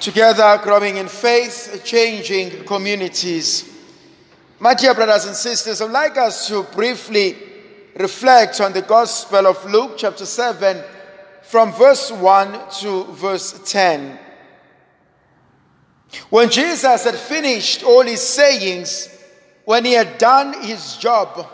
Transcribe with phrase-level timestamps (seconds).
[0.00, 3.76] together growing in faith, changing communities.
[4.60, 7.36] My dear brothers and sisters, I'd like us to briefly
[7.96, 10.82] reflect on the Gospel of Luke, chapter 7,
[11.42, 14.18] from verse 1 to verse 10.
[16.30, 19.08] When Jesus had finished all his sayings,
[19.64, 21.46] when he had done his job,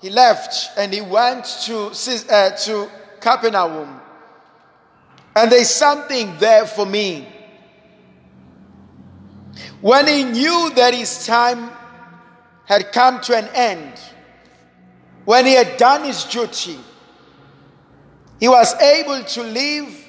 [0.00, 1.92] he left and he went to,
[2.30, 4.00] uh, to Capernaum.
[5.36, 7.33] And there's something there for me.
[9.80, 11.70] When he knew that his time
[12.64, 14.00] had come to an end,
[15.24, 16.78] when he had done his duty,
[18.40, 20.06] he was able to leave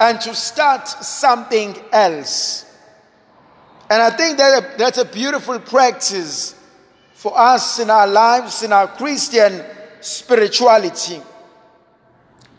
[0.00, 2.64] and to start something else.
[3.90, 6.54] And I think that that's a beautiful practice
[7.14, 9.64] for us in our lives, in our Christian
[10.00, 11.20] spirituality.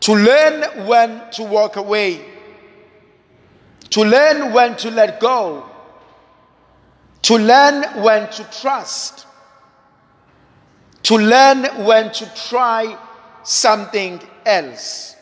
[0.00, 2.24] To learn when to walk away,
[3.90, 5.68] to learn when to let go
[7.26, 9.26] to learn when to trust,
[11.02, 12.96] to learn when to try
[13.42, 15.16] something else.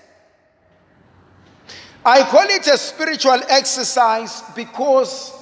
[2.04, 5.32] I call it a spiritual exercise because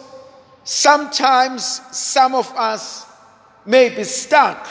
[0.62, 3.06] sometimes some of us
[3.66, 4.68] may be stuck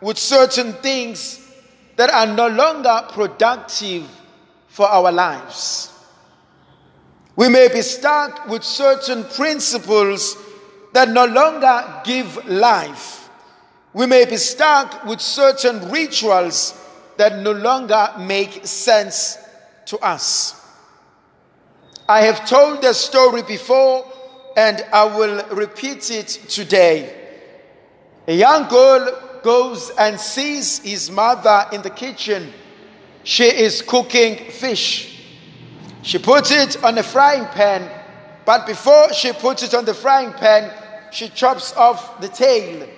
[0.00, 1.46] with certain things
[1.96, 4.08] that are no longer productive
[4.68, 5.92] for our lives.
[7.36, 10.38] We may be stuck with certain principles
[10.92, 13.28] that no longer give life.
[13.92, 16.80] We may be stuck with certain rituals
[17.16, 19.38] that no longer make sense
[19.86, 20.56] to us.
[22.08, 24.04] I have told the story before
[24.56, 27.16] and I will repeat it today.
[28.26, 32.52] A young girl goes and sees his mother in the kitchen.
[33.22, 35.22] She is cooking fish.
[36.02, 37.90] She puts it on a frying pan,
[38.44, 40.72] but before she puts it on the frying pan,
[41.10, 42.88] she chops off the tail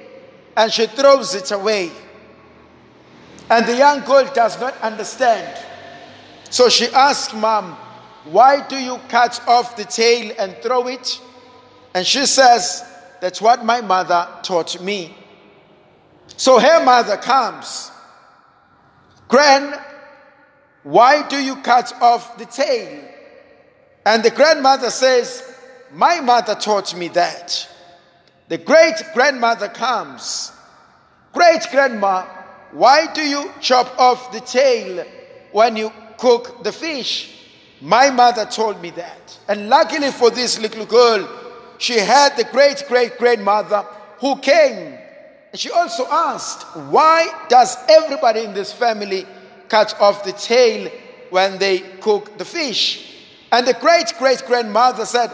[0.57, 1.91] and she throws it away.
[3.51, 5.59] And the young girl does not understand.
[6.51, 7.77] So she asks mom,
[8.25, 11.21] Why do you cut off the tail and throw it?
[11.95, 12.85] And she says,
[13.21, 15.17] That's what my mother taught me.
[16.37, 17.91] So her mother comes,
[19.29, 19.79] Gran,
[20.83, 23.03] why do you cut off the tail?
[24.05, 25.43] And the grandmother says,
[25.93, 27.69] My mother taught me that.
[28.53, 30.53] The great grandmother comes.
[31.33, 32.27] Great grandma,
[32.73, 35.07] why do you chop off the tail
[35.53, 37.49] when you cook the fish?
[37.81, 39.39] My mother told me that.
[39.49, 41.27] And luckily for this little girl,
[41.79, 43.87] she had the great great grandmother
[44.19, 44.99] who came.
[45.51, 49.25] And she also asked, Why does everybody in this family
[49.71, 50.91] cut off the tail
[51.31, 53.17] when they cook the fish?
[53.51, 55.31] And the great great grandmother said,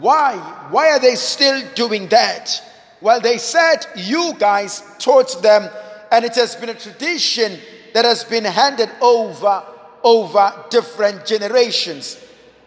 [0.00, 0.36] why?
[0.70, 2.62] Why are they still doing that?
[3.00, 5.68] Well, they said you guys taught them,
[6.10, 7.58] and it has been a tradition
[7.94, 9.64] that has been handed over
[10.04, 12.18] over different generations.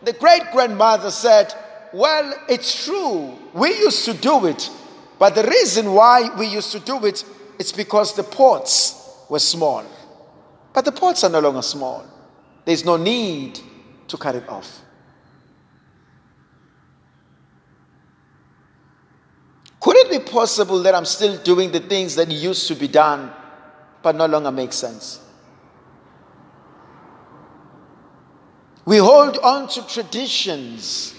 [0.04, 1.54] The great grandmother said,
[1.94, 4.70] Well, it's true, we used to do it,
[5.20, 7.24] but the reason why we used to do it
[7.60, 9.84] is because the pots were small.
[10.74, 12.06] But the pots are no longer small,
[12.66, 13.60] there's no need
[14.08, 14.82] to cut it off.
[19.86, 23.32] Could it be possible that I'm still doing the things that used to be done
[24.02, 25.20] but no longer make sense?
[28.84, 31.14] We hold on to traditions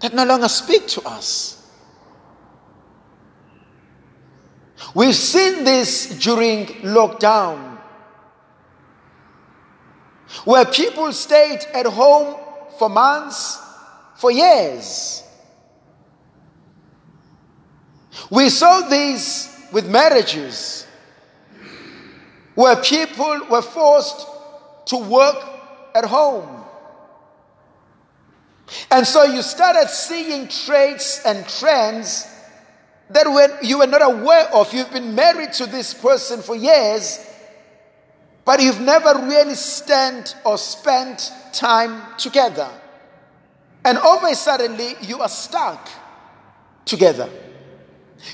[0.00, 1.64] that no longer speak to us.
[4.92, 7.78] We've seen this during lockdown,
[10.44, 12.36] where people stayed at home
[12.80, 13.62] for months,
[14.16, 15.22] for years.
[18.30, 20.86] We saw this with marriages
[22.54, 24.26] where people were forced
[24.86, 25.36] to work
[25.94, 26.64] at home.
[28.90, 32.26] And so you started seeing traits and trends
[33.10, 34.72] that when you were not aware of.
[34.72, 37.18] You've been married to this person for years,
[38.44, 42.68] but you've never really spent or spent time together.
[43.84, 45.88] And all of a suddenly you are stuck
[46.84, 47.28] together.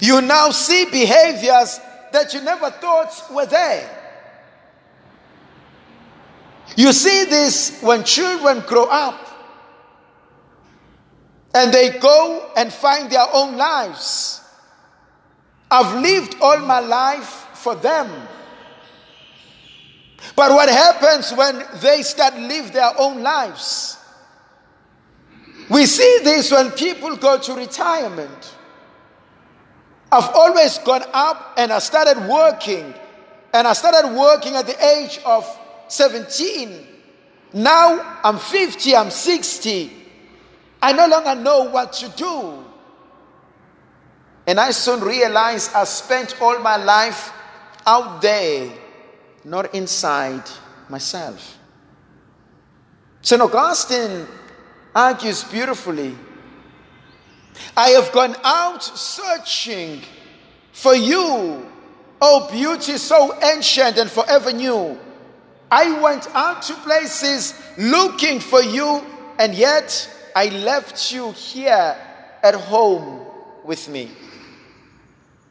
[0.00, 1.80] You now see behaviors
[2.12, 3.92] that you never thought were there.
[6.76, 9.26] You see this when children grow up
[11.54, 14.42] and they go and find their own lives.
[15.70, 18.10] I've lived all my life for them.
[20.34, 23.98] But what happens when they start live their own lives?
[25.70, 28.54] We see this when people go to retirement.
[30.10, 32.94] I've always gone up and I started working.
[33.52, 35.46] And I started working at the age of
[35.88, 36.86] 17.
[37.54, 39.92] Now I'm 50, I'm 60.
[40.82, 42.64] I no longer know what to do.
[44.46, 47.32] And I soon realized I spent all my life
[47.86, 48.72] out there,
[49.44, 50.42] not inside
[50.88, 51.58] myself.
[53.22, 53.42] St.
[53.42, 54.26] Augustine
[54.94, 56.14] argues beautifully
[57.76, 60.02] I have gone out searching
[60.72, 61.66] for you,
[62.20, 64.98] oh beauty so ancient and forever new.
[65.70, 69.02] I went out to places looking for you,
[69.38, 71.96] and yet I left you here
[72.42, 73.26] at home
[73.64, 74.10] with me.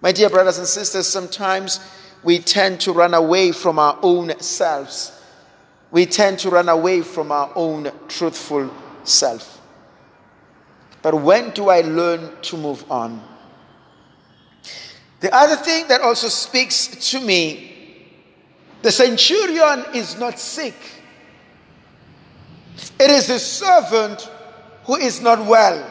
[0.02, 1.80] My dear brothers and sisters, sometimes
[2.24, 5.12] we tend to run away from our own selves.
[5.92, 8.72] We tend to run away from our own truthful
[9.04, 9.55] self.
[11.06, 13.22] But when do I learn to move on?
[15.20, 18.08] The other thing that also speaks to me
[18.82, 20.74] the centurion is not sick,
[23.00, 24.32] it is the servant
[24.86, 25.86] who is not well.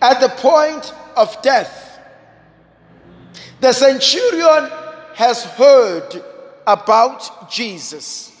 [0.00, 1.98] At the point of death,
[3.60, 4.70] the centurion
[5.16, 6.22] has heard
[6.64, 8.39] about Jesus.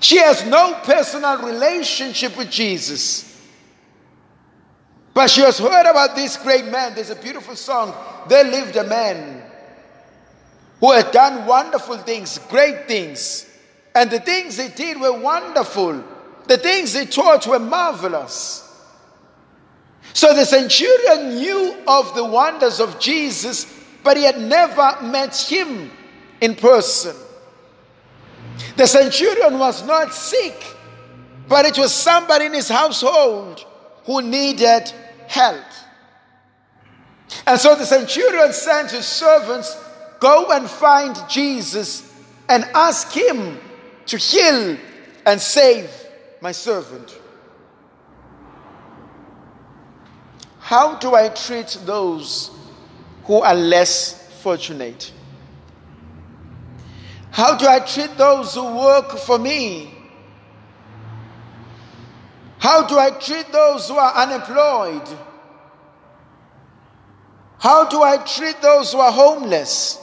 [0.00, 3.30] She has no personal relationship with Jesus.
[5.14, 6.94] But she has heard about this great man.
[6.94, 7.94] There's a beautiful song.
[8.28, 9.42] There lived a man
[10.80, 13.50] who had done wonderful things, great things.
[13.94, 16.02] And the things he did were wonderful.
[16.48, 18.60] The things he taught were marvelous.
[20.12, 23.66] So the centurion knew of the wonders of Jesus,
[24.02, 25.90] but he had never met him
[26.40, 27.16] in person.
[28.76, 30.64] The centurion was not sick,
[31.48, 33.64] but it was somebody in his household
[34.04, 34.92] who needed
[35.26, 35.64] help.
[37.46, 39.76] And so the centurion sent his servants,
[40.20, 42.10] Go and find Jesus
[42.48, 43.58] and ask him
[44.06, 44.76] to heal
[45.26, 45.90] and save
[46.40, 47.18] my servant.
[50.60, 52.50] How do I treat those
[53.24, 55.12] who are less fortunate?
[57.34, 59.92] How do I treat those who work for me?
[62.60, 65.02] How do I treat those who are unemployed?
[67.58, 70.00] How do I treat those who are homeless?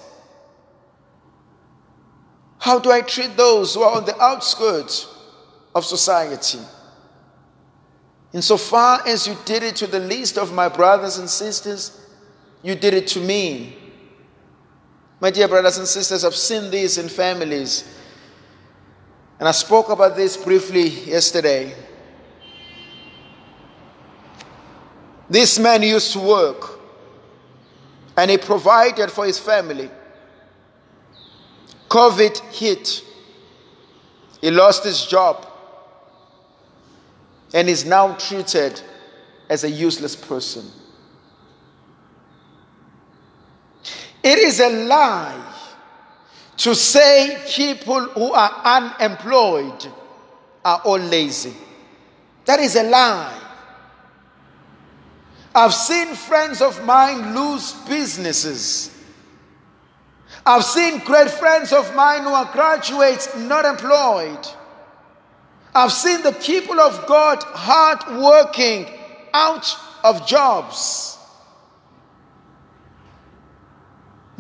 [2.60, 5.08] How do I treat those who are on the outskirts
[5.74, 6.60] of society?
[8.34, 11.98] Insofar as you did it to the least of my brothers and sisters,
[12.62, 13.78] you did it to me.
[15.22, 17.88] My dear brothers and sisters, I've seen this in families.
[19.40, 21.76] And I spoke about this briefly yesterday.
[25.30, 26.80] This man used to work
[28.18, 29.92] and he provided for his family.
[31.88, 33.04] COVID hit.
[34.42, 35.46] He lost his job
[37.54, 38.82] and is now treated
[39.50, 40.66] as a useless person.
[44.24, 45.42] It is a lie
[46.58, 49.88] to say people who are unemployed
[50.64, 51.56] are all lazy.
[52.46, 53.38] That is a lie.
[55.54, 58.96] I've seen friends of mine lose businesses.
[60.46, 64.48] I've seen great friends of mine who are graduates not employed.
[65.74, 68.88] I've seen the people of God hard working
[69.34, 71.18] out of jobs.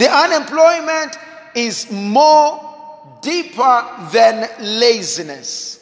[0.01, 1.15] The unemployment
[1.53, 5.77] is more deeper than laziness.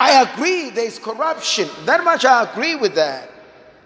[0.00, 1.68] I agree there is corruption.
[1.84, 3.30] That much I agree with that.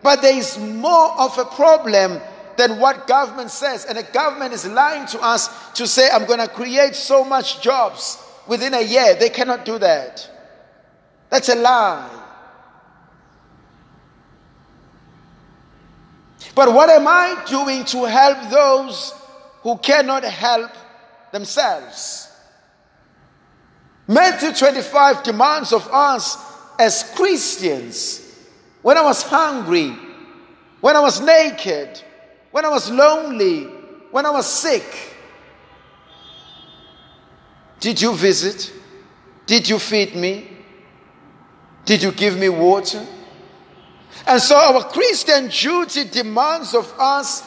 [0.03, 2.23] But there is more of a problem
[2.57, 3.85] than what government says.
[3.85, 7.61] And the government is lying to us to say, I'm going to create so much
[7.61, 8.17] jobs
[8.49, 9.15] within a year.
[9.17, 10.27] They cannot do that.
[11.29, 12.26] That's a lie.
[16.57, 19.13] But what am I doing to help those
[19.61, 20.71] who cannot help
[21.31, 22.33] themselves?
[24.09, 26.39] Matthew 25 demands of us
[26.79, 28.23] as Christians
[28.81, 29.95] when I was hungry,
[30.81, 32.03] when I was naked,
[32.53, 33.65] when I was lonely,
[34.11, 35.15] when I was sick,
[37.81, 38.73] did you visit?
[39.45, 40.49] Did you feed me?
[41.85, 43.07] Did you give me water?
[44.27, 47.43] And so our Christian duty demands of us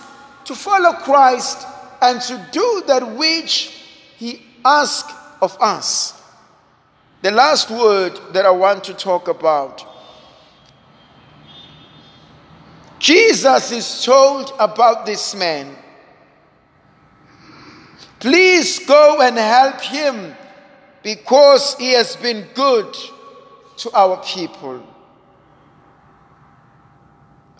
[0.46, 1.66] to follow Christ
[2.02, 3.68] and to do that which
[4.18, 6.22] He asks of us.
[7.22, 9.86] The last word that I want to talk about
[13.00, 15.74] Jesus is told about this man.
[18.20, 20.36] Please go and help him
[21.02, 22.94] because he has been good
[23.78, 24.84] to our people.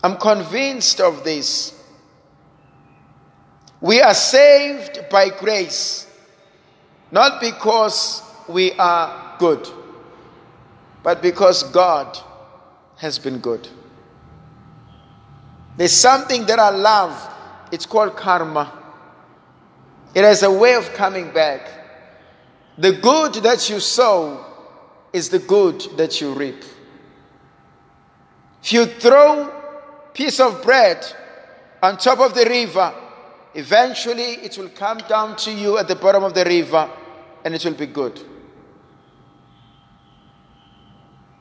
[0.02, 1.76] I'm convinced of this.
[3.80, 6.06] We are saved by grace,
[7.10, 9.68] not because we are good,
[11.02, 12.18] but because God
[12.96, 13.68] has been good.
[15.76, 17.34] There's something that I love.
[17.72, 18.72] It's called karma.
[20.14, 21.68] It has a way of coming back.
[22.76, 24.44] The good that you sow
[25.12, 26.64] is the good that you reap.
[28.62, 29.59] If you throw
[30.12, 31.04] piece of bread
[31.82, 32.94] on top of the river,
[33.54, 36.90] eventually it will come down to you at the bottom of the river
[37.44, 38.20] and it will be good.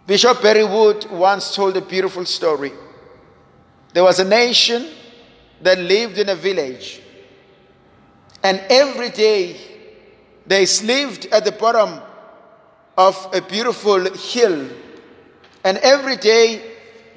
[0.08, 2.72] Bishop Barry Wood once told a beautiful story.
[3.94, 4.88] There was a nation
[5.62, 7.02] that lived in a village,
[8.44, 9.58] and every day
[10.48, 12.02] they lived at the bottom
[12.98, 14.68] of a beautiful hill,
[15.64, 16.69] and every day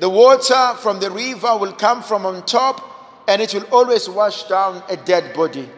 [0.02, 4.42] the water from the river will come from on top, and it will always wash
[4.48, 5.68] down a dead body.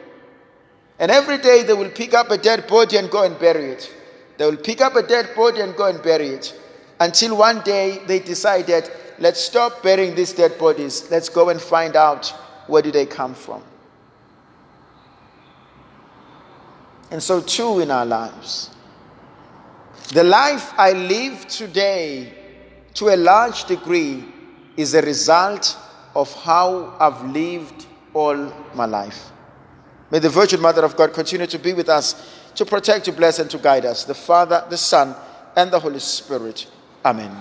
[0.99, 3.95] And every day they will pick up a dead body and go and bury it.
[4.39, 6.59] They will pick up a dead body and go and bury it.
[6.99, 11.07] Until one day they decided let's stop burying these dead bodies.
[11.11, 12.29] Let's go and find out
[12.67, 13.63] where do they come from.
[17.11, 18.71] And so too in our lives.
[20.15, 22.44] The life I live today,
[22.95, 24.25] to a large degree,
[24.77, 25.77] is a result
[26.15, 29.31] of how I've lived all my life.
[30.11, 33.39] May the Virgin Mother of God continue to be with us, to protect, to bless,
[33.39, 34.05] and to guide us.
[34.05, 35.15] The Father, the Son,
[35.57, 36.67] and the Holy Spirit.
[37.05, 37.37] Amen.